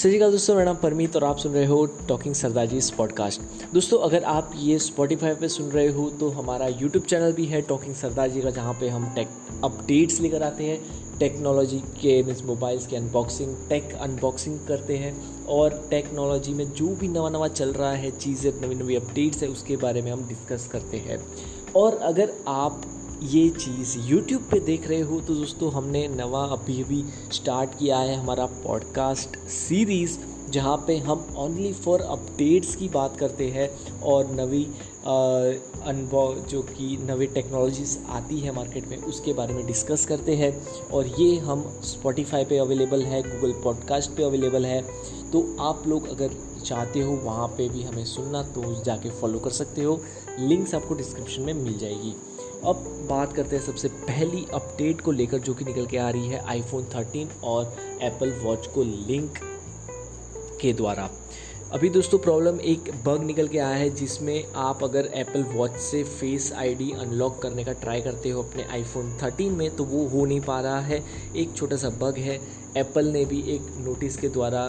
सजीकाल 0.00 0.30
दोस्तों, 0.30 0.54
मेरा 0.54 0.64
नाम 0.64 0.76
परमीत 0.82 1.16
और 1.16 1.24
आप 1.24 1.38
सुन 1.38 1.52
रहे 1.52 1.64
हो 1.66 1.84
टॉकिंग 2.08 2.34
सरदार 2.34 2.66
जी 2.66 2.80
पॉडकास्ट 2.96 3.40
दोस्तों, 3.74 3.98
अगर 3.98 4.24
आप 4.24 4.52
ये 4.56 4.78
स्पॉटिफाई 4.78 5.34
पे 5.34 5.48
सुन 5.48 5.68
रहे 5.70 5.88
हो 5.88 6.08
तो 6.10 6.28
हमारा 6.28 6.66
यूट्यूब 6.66 7.04
चैनल 7.04 7.32
भी 7.32 7.44
है 7.46 7.60
टॉकिंग 7.62 7.94
सरदार 7.94 8.30
जी 8.30 8.40
का, 8.40 8.50
जहाँ 8.50 8.72
पे 8.80 8.88
हम 8.88 9.04
टेक 9.14 9.28
अपडेट्स 9.64 10.20
लेकर 10.20 10.42
आते 10.42 10.64
हैं 10.64 11.18
टेक्नोलॉजी 11.18 11.78
के 12.00 12.22
मीन्स 12.22 12.42
मोबाइल्स 12.44 12.86
के 12.86 12.96
अनबॉक्सिंग 12.96 13.54
टेक 13.68 13.92
अनबॉक्सिंग 14.00 14.58
करते 14.68 14.96
हैं, 14.96 15.12
और 15.46 15.86
टेक्नोलॉजी 15.90 16.54
में 16.54 16.64
जो 16.72 16.86
भी 16.94 17.08
नवा 17.08 17.30
नवा 17.30 17.48
चल 17.50 17.72
रहा 17.72 17.92
है, 17.92 18.10
चीज़ें 18.10 18.52
नवी 18.62 18.74
नवी 18.74 18.96
अपडेट्स 18.96 19.42
है, 19.42 19.48
उसके 19.48 19.76
बारे 19.76 20.02
में 20.02 20.10
हम 20.12 20.26
डिस्कस 20.28 20.68
करते 20.72 20.96
हैं। 20.98 21.20
और 21.76 21.98
अगर 22.04 22.32
आप 22.48 22.82
ये 23.22 23.48
चीज़ 23.50 23.98
यूट्यूब 23.98 24.42
पे 24.42 24.58
देख 24.60 24.88
रहे 24.88 25.00
हो 25.00 25.20
तो 25.20 25.34
दोस्तों 25.34 25.72
हमने 25.72 26.08
नवा 26.08 26.44
अभी 26.44 26.82
अभी 26.82 27.04
स्टार्ट 27.32 27.70
किया 27.78 27.98
है 27.98 28.14
हमारा 28.16 28.46
पॉडकास्ट 28.46 29.36
सीरीज़ 29.38 30.18
जहाँ 30.50 30.84
पे 30.86 30.96
हम 30.98 31.26
ओनली 31.36 31.72
फॉर 31.72 32.00
अपडेट्स 32.00 32.76
की 32.76 32.88
बात 32.88 33.16
करते 33.16 33.48
हैं 33.48 33.68
और 34.00 34.30
नवी 34.30 34.64
अनुभव 35.86 36.34
जो 36.48 36.62
कि 36.62 36.96
नवी 37.00 37.26
टेक्नोलॉजीज़ 37.26 37.98
आती 38.08 38.40
है 38.40 38.54
मार्केट 38.54 38.88
में, 38.88 38.96
उसके 38.98 39.32
बारे 39.32 39.54
में 39.54 39.66
डिस्कस 39.66 40.06
करते 40.06 40.36
हैं। 40.36 40.66
और 40.92 41.06
ये 41.06 41.36
हम 41.36 41.80
स्पॉटिफाई 41.84 42.44
पे 42.44 42.58
अवेलेबल 42.58 43.02
है 43.02 43.22
गूगल 43.22 43.52
पॉडकास्ट 43.52 44.10
पे 44.10 44.24
अवेलेबल 44.24 44.66
है। 44.66 44.82
तो 45.30 45.56
आप 45.60 45.86
लोग 45.86 46.08
अगर 46.08 46.30
चाहते 46.64 47.00
हो, 47.00 47.12
वहाँ 47.12 47.48
पे 47.48 47.68
भी 47.68 47.82
हमें 47.82 48.04
सुनना 48.04 48.42
तो 48.42 48.82
जाके 48.82 49.10
फॉलो 49.10 49.38
कर 49.38 49.50
सकते 49.50 49.82
हो। 49.82 50.00
लिंक्स 50.38 50.74
आपको 50.74 50.94
डिस्क्रिप्शन 50.94 51.42
में 51.42 51.54
मिल 51.54 51.78
जाएगी। 51.78 52.14
अब 52.64 52.76
बात 53.10 53.32
करते 53.32 53.56
हैं 53.56 53.62
सबसे 53.62 53.88
पहली 53.88 54.44
अपडेट 54.54 55.00
को 55.00 55.12
लेकर 55.12 55.38
जो 55.38 55.52
कि 55.54 55.64
निकल 55.64 55.86
के 55.86 55.98
आ 55.98 56.08
रही 56.10 56.28
है 56.28 56.40
आईफोन 56.46 56.84
13 56.84 57.44
और 57.44 57.76
एप्पल 58.02 58.32
वॉच 58.42 58.66
को 58.66 58.82
लिंक 58.82 59.38
के 60.60 60.72
द्वारा। 60.72 61.08
अभी 61.72 61.88
दोस्तों 61.88 62.18
प्रॉब्लम 62.18 62.60
एक 62.60 62.90
बग 63.04 63.22
निकल 63.24 63.48
के 63.48 63.58
आया 63.58 63.76
है 63.76 63.88
जिसमें 63.90 64.44
आप 64.56 64.84
अगर 64.84 65.10
एप्पल 65.14 65.42
वॉच 65.52 65.76
से 65.80 66.02
फेस 66.04 66.52
आईडी 66.52 66.90
अनलॉक 66.92 67.40
करने 67.42 67.64
का 67.64 67.72
ट्राई 67.72 68.00
करते 68.00 68.30
हो 68.30 68.42
अपने 68.42 68.62
आईफोन 68.62 69.16
13 69.18 69.50
में 69.50 69.70
तो 69.76 69.84
वो 69.84 70.06
हो 70.08 70.24
नहीं 70.24 70.40
पा 70.40 70.60
रहा 70.60 70.80
है। 70.80 71.02
एक 71.36 71.54
छोटा 71.56 71.76
सा 71.76 71.88
बग 72.00 72.18
है। 72.18 72.38
एप्पल 72.76 73.06
ने 73.06 73.24
भी 73.24 73.40
एक 73.54 73.60
नोटिस 73.78 74.16
के 74.16 74.28
द्वारा 74.28 74.66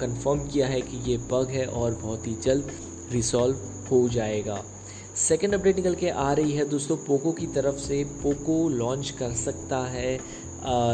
कंफर्म 0.00 0.46
किया 0.48 0.66
है 0.66 0.80
कि 0.80 1.02
ये 1.10 1.18
बग 1.32 1.50
है 1.50 1.66
और 1.66 1.94
बहुत 1.94 2.26
ही 2.26 2.34
जल्द 2.42 2.70
रिसॉल्व 3.12 3.56
हो 3.90 4.08
जाएगा। 4.08 4.62
सेकेंड 5.16 5.54
अपडेट 5.54 5.76
निकल 5.76 5.94
के 5.94 6.08
आ 6.10 6.32
रही 6.32 6.52
है। 6.52 6.64
दोस्तों 6.68 6.96
पोको 6.96 7.30
की 7.32 7.46
तरफ़ 7.46 7.76
से 7.78 8.02
पोको 8.22 8.68
लॉन्च 8.68 9.10
कर 9.18 9.32
सकता 9.34 9.78
है 9.88 10.18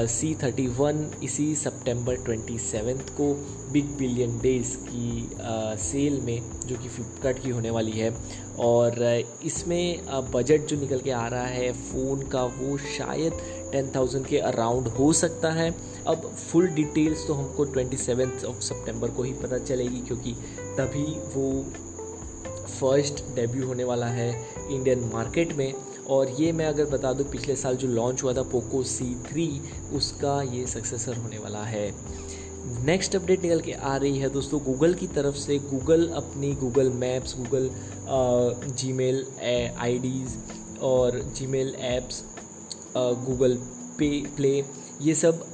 सी 0.09 0.35
थर्टी 0.43 0.67
वन 0.77 1.11
इसी 1.25 1.55
सितंबर 1.55 2.17
ट्वेंटी 2.25 2.59
सेवेंथ 2.59 3.11
को 3.17 3.27
बिग 3.73 3.85
बिलियन 3.99 4.39
डेज़ 4.41 4.77
की 4.79 5.25
आ, 5.35 5.75
सेल 5.77 6.21
में 6.21 6.43
जो 6.67 6.77
कि 6.77 6.89
फ्लिपकार्ट 6.89 7.39
की 7.39 7.51
होने 7.51 7.71
वाली 7.71 7.93
है। 7.93 8.15
और 8.61 9.03
इसमें 9.45 10.31
बजट 10.33 10.67
जो 10.67 10.77
निकल 10.81 11.01
के 11.01 11.11
आ 11.11 11.27
रहा 11.29 11.47
है 11.47 11.73
फ़ोन 11.83 12.27
का 12.29 12.45
वो 12.57 12.77
शायद 12.79 13.33
टेन 13.73 13.91
थाउज़ेंड 13.97 14.27
के 14.27 14.39
अराउंड 14.41 14.89
हो 14.89 15.13
सकता 15.21 15.51
है। 15.53 15.71
अब 16.07 16.35
फुल 16.39 16.69
डिटेल्स 16.71 17.27
तो 17.27 17.35
हमको 17.35 17.65
ट्वेंटी 17.67 17.97
सेवेंथ 17.99 18.45
ऑफ़ 18.45 18.61
सितंबर 18.63 19.11
को 19.11 19.23
ही 19.23 19.33
पता 19.43 19.59
चलेगी 19.61 20.01
क्योंकि 20.01 20.35
तभी 20.79 21.05
वो 21.35 21.65
फ़र्स्ट 22.83 23.25
डेब्यू 23.35 23.67
होने 23.67 23.85
वाला 23.85 24.07
है 24.09 24.31
इंडियन 24.71 25.11
मार्केट 25.15 25.53
में। 25.53 25.73
और 26.03 26.31
ये 26.41 26.53
मैं 26.53 26.67
अगर 26.67 26.85
बता 26.87 27.13
दूँ, 27.13 27.25
पिछले 27.31 27.57
साल 27.57 27.77
जो 27.77 27.89
लॉन्च 27.89 28.23
हुआ 28.23 28.33
था 28.35 28.43
पोको 28.43 28.83
सी 28.83 29.15
थ्री 29.27 29.49
उसका 29.95 30.41
ये 30.45 30.67
सक्सेसर 30.67 31.17
होने 31.17 31.39
वाला 31.39 31.63
है। 31.65 31.91
नेक्स्ट 32.85 33.17
अपडेट 33.17 33.43
निकल 33.43 33.61
के 33.61 33.73
आ 33.73 33.97
रही 33.97 34.19
है 34.19 34.29
दोस्तों 34.31 34.61
गूगल 34.63 34.95
की 34.95 35.07
तरफ़ 35.07 35.37
से। 35.37 35.59
गूगल 35.61 36.07
अपनी 36.17 36.53
गूगल 36.55 36.91
मैप्स 36.97 37.37
गूगल 37.37 37.71
जी 38.71 38.93
मेल 38.93 39.25
और 40.83 41.21
Gmail 41.47 41.75
apps 41.81 42.23
Google 42.97 43.55
Pay 43.99 44.11
Play 44.37 44.53
ये 45.03 45.15
सब 45.15 45.45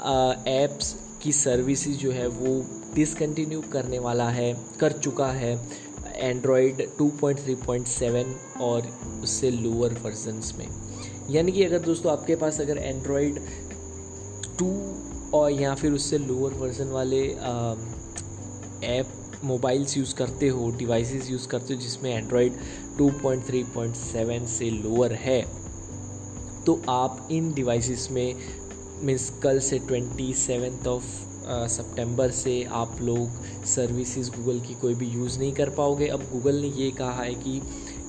ऐप्स 0.48 0.94
की 1.22 1.32
सर्विसेज़ 1.32 1.96
जो 1.98 2.10
है 2.10 2.26
वो 2.28 2.64
डिसकंटिन्यू 2.94 3.60
करने 3.72 3.98
वाला 3.98 4.28
है, 4.28 4.52
कर 4.80 4.92
चुका 4.92 5.26
है। 5.32 5.56
एंड्रॉयड 6.16 6.82
2.3.7 7.00 8.60
और 8.60 8.88
उससे 9.22 9.50
लोअर 9.50 9.94
वर्जन्स 10.04 10.54
में। 10.58 10.66
यानी 11.30 11.52
कि 11.52 11.64
अगर 11.64 11.78
दोस्तों 11.78 12.12
आपके 12.12 12.36
पास 12.36 12.60
अगर 12.60 12.78
एंड्रॉयड 12.78 13.40
2 14.62 14.72
और 15.34 15.50
या 15.52 15.74
फिर 15.74 15.92
उससे 15.92 16.18
लोअर 16.18 16.54
वर्जन 16.54 16.88
वाले 16.88 17.22
ऐप 18.86 19.14
मोबाइल्स 19.44 19.96
यूज़ 19.96 20.14
करते 20.14 20.48
हो 20.48 20.70
डिवाइसेस 20.70 21.30
यूज़ 21.30 21.48
करते 21.48 21.74
हो 21.74 21.80
जिसमें 21.80 22.10
एंड्रॉयड 22.14 22.52
2.3.7 23.00 24.46
से 24.48 24.70
लोअर 24.70 25.12
है 25.12 25.40
तो 26.66 26.80
आप 26.88 27.28
इन 27.30 27.52
डिवाइसेस 27.54 28.08
में 28.10 28.34
मीन्स 29.02 29.30
कल 29.42 29.58
से 29.60 29.78
ट्वेंटी 29.78 30.32
सेवेंथ 30.34 30.86
ऑफ़ 30.86 31.04
सितंबर 31.70 32.30
से 32.30 32.62
आप 32.72 32.96
लोग 33.02 33.40
सर्विसेज़ 33.66 34.30
गूगल 34.30 34.60
की 34.60 34.74
कोई 34.74 34.94
भी 34.94 35.06
यूज़ 35.08 35.38
नहीं 35.38 35.52
कर 35.52 35.70
पाओगे। 35.70 36.06
अब 36.08 36.28
गूगल 36.32 36.56
ने 36.56 36.68
ये 36.76 36.90
कहा 36.90 37.22
है 37.22 37.34
कि 37.36 37.60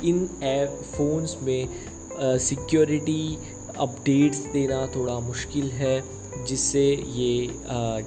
इन 0.09 0.29
ऐप 0.43 0.81
फ़ोन्स 0.95 1.37
में 1.43 2.37
सिक्योरिटी 2.39 3.37
अपडेट्स 3.77 4.39
देना 4.53 4.85
थोड़ा 4.95 5.19
मुश्किल 5.19 5.69
है, 5.71 6.01
जिससे 6.47 6.85
ये 7.07 7.47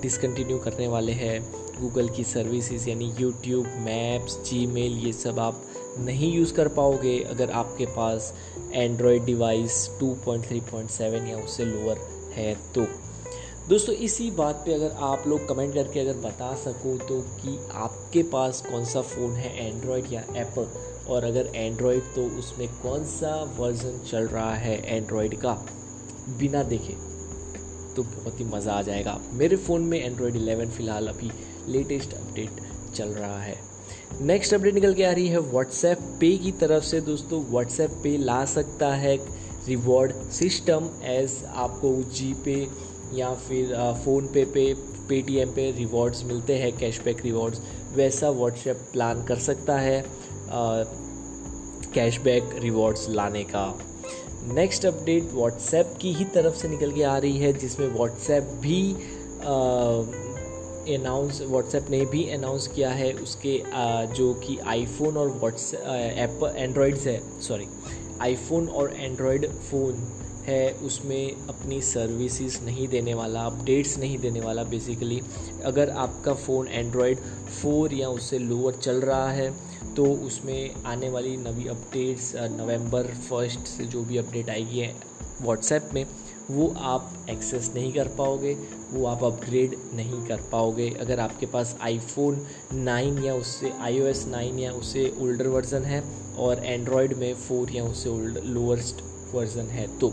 डिसकंटिन्यू 0.02 0.58
करने 0.58 0.88
वाले 0.88 1.12
हैं 1.12 1.40
गूगल 1.80 2.08
की 2.08 2.24
सर्विसेज़, 2.24 2.88
यानी 2.88 3.12
यूट्यूब, 3.18 3.66
मैप्स, 3.80 4.38
जीमेल, 4.50 4.98
ये 5.06 5.12
सब 5.12 5.38
आप 5.38 5.62
नहीं 5.98 6.32
यूज़ 6.34 6.52
कर 6.54 6.68
पाओगे 6.68 7.18
अगर 7.30 7.50
आपके 7.52 7.86
पास 7.86 8.32
एंड्रॉयड 8.72 9.24
डिवाइस 9.24 9.88
2.3.7 10.02 11.28
या 11.28 11.36
उससे 11.36 11.64
लोअर 11.64 11.98
है 12.34 12.54
तो। 12.74 12.86
दोस्तों, 13.68 13.94
इसी 13.94 14.30
बात 14.30 14.62
पे 14.66 14.72
अगर 14.74 14.94
आप 14.98 15.26
लोग 15.28 15.46
कमेंट 15.48 15.74
करके 15.74 16.00
अगर 16.00 16.14
बता 16.20 16.54
सको 16.56 16.96
तो 16.98 17.20
कि 17.36 17.58
आपके 17.72 18.22
पास 18.22 18.62
कौन 18.70 18.84
सा 18.84 19.02
फ़ोन 19.02 19.34
है 19.34 19.68
एंड्रॉयड 19.68 20.12
या 20.12 20.22
एप्पल 20.36 20.66
और 21.08 21.24
अगर 21.24 21.50
एंड्रॉयड 21.56 22.02
तो 22.14 22.24
उसमें 22.38 22.66
कौन 22.82 23.04
सा 23.04 23.34
वर्जन 23.58 24.00
चल 24.10 24.26
रहा 24.26 24.54
है 24.54 24.74
एंड्रॉयड 24.86 25.36
का? 25.40 25.52
बिना 26.38 26.62
देखे 26.62 26.96
तो 27.96 28.02
बहुत 28.02 28.40
ही 28.40 28.44
मज़ा 28.46 28.72
आ 28.72 28.82
जाएगा। 28.82 29.18
मेरे 29.32 29.56
फ़ोन 29.58 29.82
में 29.82 29.98
एंड्रॉयड 30.00 30.36
11 30.38 30.70
फ़िलहाल 30.70 31.08
अभी 31.08 31.30
लेटेस्ट 31.68 32.14
अपडेट 32.14 32.60
चल 32.94 33.08
रहा 33.10 33.40
है। 33.42 33.56
नेक्स्ट 34.20 34.54
अपडेट 34.54 34.74
निकल 34.74 34.94
के 34.94 35.04
आ 35.04 35.12
रही 35.12 35.28
है 35.28 35.40
व्हाट्सएप 35.40 35.98
पे 36.20 36.36
की 36.38 36.52
तरफ़ 36.60 36.84
से। 36.84 37.00
दोस्तों 37.02 37.44
व्हाट्सएप 37.50 38.00
पे 38.02 38.16
ला 38.18 38.44
सकता 38.50 38.94
है 38.94 39.16
रिवॉर्ड 39.66 40.12
सिस्टम 40.32 40.90
एज 41.08 41.42
आपको 41.46 42.00
जी 42.10 42.34
पे 42.44 42.54
या 43.14 43.34
फिर 43.48 43.74
फ़ोन 44.04 44.26
पे 44.26 44.44
पे 44.44 44.74
पेटीएम 45.08 45.50
पे 45.50 45.70
रिवॉर्ड्स 45.70 46.24
मिलते 46.24 46.56
हैं 46.58 46.76
कैशबैक 46.78 47.24
रिवॉर्ड्स 47.24 47.60
वैसा 47.94 48.30
व्हाट्सएप 48.30 48.76
प्लान 48.92 49.24
कर 49.24 49.36
सकता 49.36 49.78
है 49.78 50.04
कैशबैक 51.94 52.50
रिवॉर्ड्स 52.58 53.08
लाने 53.08 53.42
का। 53.44 53.66
नेक्स्ट 54.54 54.86
अपडेट 54.86 55.32
व्हाट्सएप 55.32 55.94
की 56.00 56.12
ही 56.14 56.24
तरफ़ 56.24 56.54
से 56.54 56.68
निकल 56.68 56.92
के 56.92 57.02
आ 57.02 57.16
रही 57.18 57.38
है 57.38 57.52
जिसमें 57.52 57.86
व्हाट्सएप 57.88 58.42
भी 58.42 58.80
अनाउंस 60.94 61.42
व्हाट्सएप 61.42 61.90
ने 61.90 62.04
भी 62.06 62.28
अनाउंस 62.30 62.66
किया 62.68 62.90
है 62.90 63.12
उसके 63.12 63.62
आ, 63.74 64.04
जो 64.04 64.32
कि 64.34 64.58
आईफोन 64.58 65.16
और 65.16 65.28
व्हाट्सएप 65.28 65.80
एप्पल 66.18 66.54
एंड्रॉयड्स 66.56 67.06
है 67.06 67.20
सॉरी 67.40 67.66
आईफोन 68.20 68.68
और 68.68 68.94
एंड्रॉयड 68.96 69.46
फ़ोन 69.46 70.21
है, 70.42 70.72
उसमें 70.74 71.46
अपनी 71.48 71.80
सर्विसेज़ 71.82 72.60
नहीं 72.64 72.88
देने 72.88 73.14
वाला 73.14 73.44
अपडेट्स 73.46 73.98
नहीं 73.98 74.18
देने 74.18 74.40
वाला 74.40 74.64
बेसिकली 74.64 75.20
अगर 75.64 75.90
आपका 75.90 76.34
फ़ोन 76.36 76.68
एंड्रॉयड 76.68 77.18
फोर 77.52 77.94
या 77.94 78.08
उससे 78.10 78.38
लोअर 78.38 78.74
चल 78.74 79.00
रहा 79.02 79.30
है 79.30 79.50
तो 79.94 80.04
उसमें 80.26 80.82
आने 80.86 81.08
वाली 81.08 81.36
नवी 81.36 81.68
अपडेट्स 81.68 82.32
नवंबर 82.36 83.06
फ़र्स्ट 83.28 83.66
से 83.68 83.84
जो 83.86 84.02
भी 84.02 84.18
अपडेट 84.18 84.50
आएगी 84.50 84.78
है 84.78 84.94
व्हाट्सएप 85.42 85.88
में, 85.94 86.06
वो 86.50 86.68
आप 86.78 87.26
एक्सेस 87.30 87.70
नहीं 87.74 87.92
कर 87.92 88.08
पाओगे, 88.08 88.54
वो 88.92 89.06
आप 89.06 89.22
अपग्रेड 89.24 89.74
नहीं 89.94 90.20
कर 90.26 90.40
पाओगे। 90.52 90.88
अगर 91.00 91.20
आपके 91.20 91.46
पास 91.46 91.76
आईफोन 91.82 92.40
9 92.74 93.24
या 93.24 93.34
उससे 93.34 93.72
आई 93.80 94.00
ओ 94.00 94.06
एस 94.06 94.24
नाइन 94.28 94.58
या 94.58 94.72
उससे 94.72 95.12
ओल्डर 95.20 95.46
वर्जन 95.48 95.84
है, 95.84 96.02
और 96.38 96.64
एंड्रॉयड 96.64 97.12
में 97.14 97.34
फोर 97.36 97.72
या 97.72 97.84
उससे 97.84 98.08
ओल्ड 98.08 98.38
लोअर्स्ट 98.44 99.02
वर्जन 99.34 99.70
है 99.70 99.86
तो। 99.98 100.12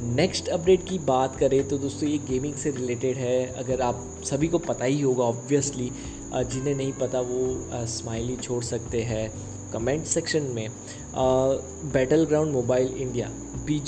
नेक्स्ट 0.00 0.48
अपडेट 0.48 0.84
की 0.88 0.98
बात 0.98 1.36
करें 1.36 1.68
तो 1.68 1.76
दोस्तों 1.78 2.08
ये 2.08 2.18
गेमिंग 2.28 2.54
से 2.54 2.70
रिलेटेड 2.70 3.16
है। 3.16 3.46
अगर 3.54 3.80
आप 3.80 4.02
सभी 4.24 4.48
को 4.48 4.58
पता 4.58 4.84
ही 4.84 5.00
होगा 5.00 5.24
ऑब्वियसली 5.24 5.90
जिन्हें 6.34 6.74
नहीं 6.74 6.92
पता 6.92 7.20
वो 7.20 7.86
स्माइली 7.86 8.36
छोड़ 8.36 8.62
सकते 8.64 9.02
हैं 9.02 9.30
कमेंट 9.72 10.04
सेक्शन 10.04 10.42
में। 10.54 10.68
Battleground 12.24 12.52
Mobile 12.52 12.94
India 12.96 13.30
B 13.66 13.82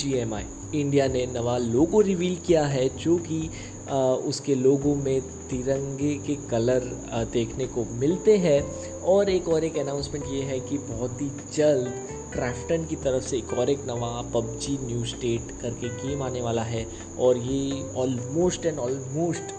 India 0.74 1.06
ने 1.08 1.26
नवा 1.26 1.58
लोगो 1.58 2.00
रिवील 2.00 2.36
किया 2.36 2.64
है, 2.66 2.88
जो 2.96 3.16
कि 3.18 3.40
उसके 4.28 4.54
लोगों 4.54 4.94
में 4.96 5.20
तिरंगे 5.50 6.14
के 6.16 6.34
कलर 6.50 6.80
देखने 7.32 7.66
को 7.66 7.84
मिलते 7.92 8.36
हैं। 8.36 8.60
और 9.02 9.30
एक 9.30 9.48
और 9.48 9.64
एक 9.64 9.78
अनाउंसमेंट 9.78 10.24
ये 10.32 10.42
है 10.42 10.60
कि 10.60 10.78
बहुत 10.78 11.22
ही 11.22 11.30
जल्द 11.54 12.17
क्राफ्टन 12.32 12.84
की 12.84 12.96
तरफ़ 12.96 13.24
से 13.24 13.36
एक 13.38 13.52
और 13.52 13.70
एक 13.70 13.84
नवा 13.86 14.10
पबजी 14.34 14.76
न्यू 14.82 15.04
स्टेट 15.04 15.50
करके 15.60 15.88
गेम 15.88 16.22
आने 16.22 16.40
वाला 16.42 16.62
है 16.62 16.86
और 17.18 17.36
ये 17.36 17.82
almost 17.96 18.66
and 18.66 18.78
almost 18.78 19.52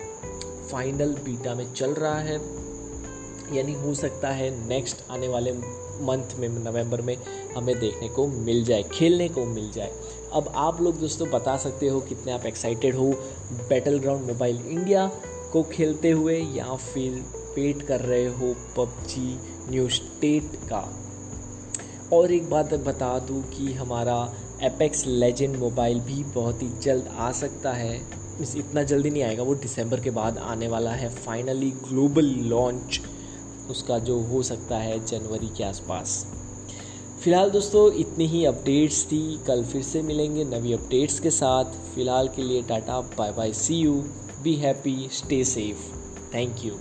final 0.71 1.13
beta 1.25 1.55
में 1.55 1.73
चल 1.73 1.93
रहा 1.93 2.19
है। 2.19 2.35
यानी 3.55 3.73
हो 3.73 3.93
सकता 3.93 4.29
है 4.29 4.49
नेक्स्ट 4.67 5.03
आने 5.11 5.27
वाले 5.27 5.53
मंथ 6.01 6.35
में 6.39 6.47
नवंबर 6.49 7.01
में 7.01 7.15
हमें 7.55 7.79
देखने 7.79 8.09
को 8.09 8.27
मिल 8.27 8.63
जाए, 8.63 8.83
खेलने 8.83 9.27
को 9.29 9.45
मिल 9.45 9.71
जाए। 9.71 9.91
अब 10.33 10.51
आप 10.55 10.81
लोग 10.81 10.99
दोस्तों 10.99 11.29
बता 11.29 11.57
सकते 11.57 11.87
हो 11.87 11.99
कितने 12.01 12.31
आप 12.31 12.45
एक्साइटेड 12.45 12.95
हो 12.95 13.09
बैटल 13.69 13.99
ग्राउंड 13.99 14.25
मोबाइल 14.27 14.61
इंडिया 14.67 15.07
को 15.53 15.63
खेलते 15.63 16.11
हुए 16.11 16.39
या 16.55 16.75
फिर 16.75 17.21
पेट 17.55 17.81
कर 17.81 18.01
रहे 18.01 18.25
हो 18.27 18.53
पबजी 18.77 19.39
न्यू 19.69 19.89
स्टेट 19.89 20.55
का। 20.69 20.81
और 22.13 22.31
एक 22.31 22.49
बात 22.49 22.73
बता 22.73 23.17
दूँ 23.19 23.41
कि 23.49 23.73
हमारा 23.73 24.33
एपेक्स 24.63 25.05
लेजेंड 25.07 25.55
मोबाइल 25.57 25.99
भी 25.99 26.23
बहुत 26.35 26.63
ही 26.63 26.69
जल्द 26.81 27.07
आ 27.17 27.31
सकता 27.31 27.73
है। 27.73 27.95
इतना 28.57 28.83
जल्दी 28.83 29.09
नहीं 29.09 29.23
आएगा, 29.23 29.43
वो 29.43 29.55
दिसंबर 29.55 29.99
के 29.99 30.09
बाद 30.09 30.37
आने 30.37 30.67
वाला 30.67 30.91
है। 30.91 31.09
फाइनली 31.09 31.71
ग्लोबल 31.71 32.25
लॉन्च 32.45 33.01
उसका 33.69 33.99
जो 33.99 34.19
हो 34.21 34.43
सकता 34.43 34.77
है 34.77 35.05
जनवरी 35.05 35.47
के 35.47 35.63
आसपास। 35.63 36.25
फ़िलहाल 37.23 37.49
दोस्तों, 37.51 37.91
इतनी 37.93 38.25
ही 38.27 38.45
अपडेट्स 38.45 39.05
थी। 39.05 39.39
कल 39.47 39.63
फिर 39.63 39.81
से 39.81 40.01
मिलेंगे 40.01 40.43
नवी 40.45 40.73
अपडेट्स 40.73 41.19
के 41.19 41.31
साथ। 41.31 41.65
फ़िलहाल 41.95 42.27
के 42.27 42.43
लिए 42.43 42.61
tata 42.61 42.99
bye 43.17 43.31
bye 43.31 43.53
see 43.53 43.75
you 43.75 43.93
be 44.43 44.55
happy 44.55 45.09
stay 45.11 45.43
safe 45.45 45.91
thank 46.35 46.65
you 46.65 46.73